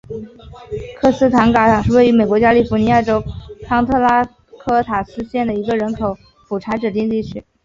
[0.99, 3.23] 科斯塔港是位于美国加利福尼亚州
[3.67, 4.25] 康特拉
[4.57, 6.17] 科斯塔县的一个人口
[6.49, 7.43] 普查指定地区。